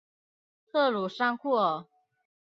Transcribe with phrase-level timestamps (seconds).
[0.65, 1.85] 特鲁桑库尔。